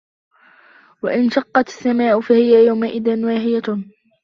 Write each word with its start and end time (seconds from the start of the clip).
وَانْشَقَّتِ 1.03 1.67
السَّمَاءُ 1.69 2.21
فَهِيَ 2.21 2.65
يَوْمَئِذٍ 2.65 3.25
وَاهِيَةٌ 3.25 3.81